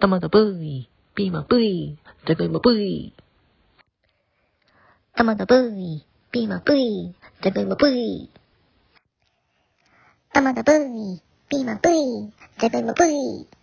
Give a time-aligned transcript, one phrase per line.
[0.00, 3.12] トマトブイ、ピーマンブイ、じゃがいもブイ。
[5.14, 8.30] トマトブイ、ピーマンブイ、じゃがいもブイ。
[10.32, 13.59] トマトブイ、ピーマンブイ、じゃがいもブイ。